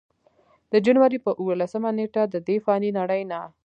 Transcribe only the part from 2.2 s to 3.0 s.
ددې فانې